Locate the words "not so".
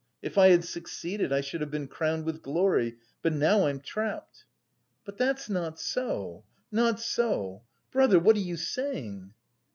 5.47-6.43, 6.71-7.61